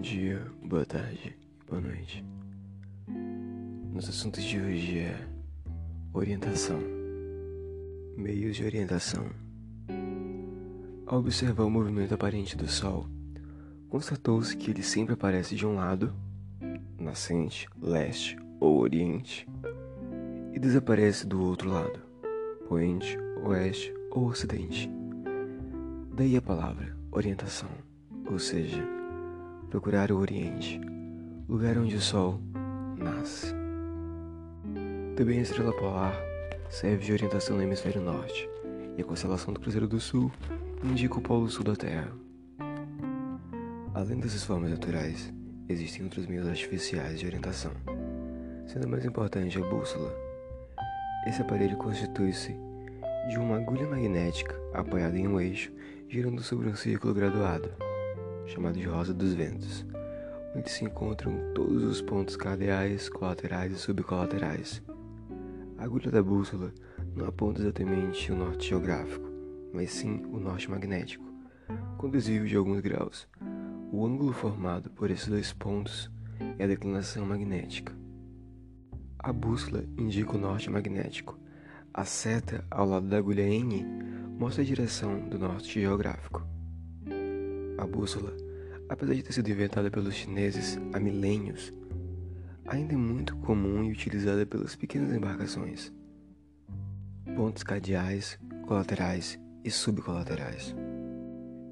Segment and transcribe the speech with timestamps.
[0.00, 1.36] dia, boa tarde
[1.68, 2.24] boa noite.
[3.92, 5.28] Nosso assunto de hoje é
[6.14, 6.80] orientação.
[8.16, 9.26] Meios de orientação.
[11.06, 13.06] Ao observar o movimento aparente do Sol,
[13.90, 16.14] constatou-se que ele sempre aparece de um lado,
[16.98, 19.46] nascente, leste ou oriente,
[20.54, 22.00] e desaparece do outro lado,
[22.66, 24.90] poente, oeste ou ocidente.
[26.14, 27.70] Daí a palavra orientação,
[28.30, 28.99] ou seja,
[29.70, 30.80] procurar o Oriente,
[31.48, 32.40] lugar onde o Sol
[32.98, 33.54] nasce.
[35.16, 36.12] Também a estrela polar
[36.68, 38.50] serve de orientação no hemisfério norte,
[38.98, 40.30] e a constelação do Cruzeiro do Sul
[40.82, 42.10] indica o polo sul da Terra.
[43.94, 45.32] Além dessas formas naturais,
[45.68, 47.70] existem outros meios artificiais de orientação,
[48.66, 50.12] sendo mais importante a bússola.
[51.28, 52.56] Esse aparelho constitui-se
[53.28, 55.72] de uma agulha magnética apoiada em um eixo
[56.08, 57.70] girando sobre um círculo graduado
[58.50, 59.86] chamado de Rosa dos Ventos,
[60.54, 64.82] onde se encontram todos os pontos cardeais, colaterais e subcolaterais.
[65.78, 66.72] A agulha da bússola
[67.14, 69.28] não aponta exatamente o norte geográfico,
[69.72, 71.30] mas sim o norte magnético,
[72.10, 73.28] desvio de alguns graus.
[73.92, 76.10] O ângulo formado por esses dois pontos
[76.58, 77.94] é a declinação magnética.
[79.18, 81.38] A bússola indica o norte magnético.
[81.92, 83.84] A seta ao lado da agulha N
[84.38, 86.42] mostra a direção do norte geográfico.
[87.80, 88.36] A bússola,
[88.90, 91.72] apesar de ter sido inventada pelos chineses há milênios,
[92.66, 95.90] ainda é muito comum e utilizada pelas pequenas embarcações.
[97.34, 100.76] Pontos cardeais, colaterais e subcolaterais.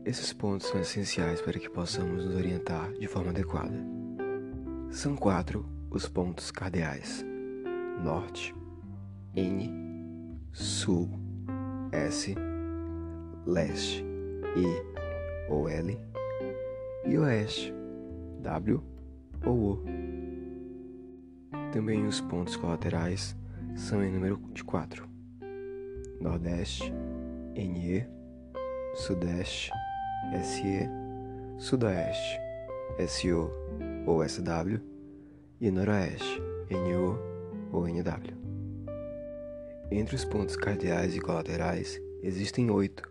[0.07, 3.79] Esses pontos são essenciais para que possamos nos orientar de forma adequada.
[4.91, 7.23] São quatro os pontos cardeais:
[8.03, 8.55] Norte,
[9.37, 11.11] N, Sul,
[11.93, 12.35] S,
[13.45, 14.03] Leste,
[14.57, 14.98] E
[15.49, 15.99] ou L,
[17.05, 17.73] e Oeste,
[18.41, 18.83] W
[19.45, 19.85] ou O.
[21.73, 23.37] Também os pontos colaterais
[23.75, 25.09] são em número de 4:
[26.21, 26.93] Nordeste,
[27.55, 28.07] NE,
[28.95, 29.71] Sudeste,
[30.43, 30.89] SE,
[31.59, 32.41] Sudoeste,
[33.07, 33.51] SO
[34.07, 34.81] ou SW
[35.61, 36.41] e Noroeste,
[36.71, 37.19] NO
[37.73, 38.37] ou NW.
[39.91, 43.11] Entre os pontos cardeais e colaterais existem oito,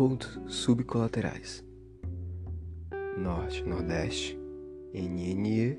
[0.00, 1.62] pontos subcolaterais:
[3.18, 4.34] Norte, Nordeste,
[4.94, 5.76] NNE,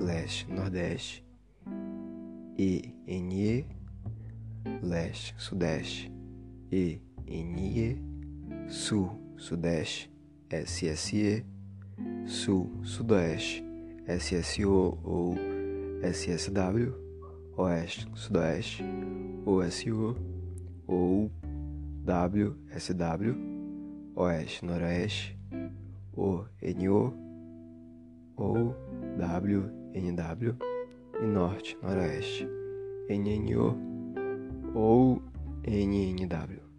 [0.00, 1.22] Leste, Nordeste,
[2.56, 3.66] ENE,
[4.82, 6.10] Leste, Sudeste,
[6.72, 7.98] ENE,
[8.70, 10.10] Sul, Sudeste,
[10.50, 11.44] SSE,
[12.24, 13.62] Sul, Sudoeste,
[14.18, 15.34] SSO ou
[16.02, 16.94] SSW,
[17.58, 18.82] Oeste, Sudoeste,
[19.44, 20.16] OSO
[20.86, 21.30] ou
[22.04, 23.34] WSW,
[24.16, 25.38] Oeste, Noroeste,
[26.16, 27.14] ONO
[28.36, 28.74] ou
[29.16, 30.56] WNW
[31.20, 32.48] e Norte, Noroeste,
[33.08, 33.76] NNO
[34.74, 35.22] ou
[35.64, 36.69] NNW.